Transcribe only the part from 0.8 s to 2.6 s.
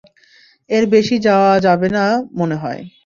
বেশি যাওয়া যাবে না মনে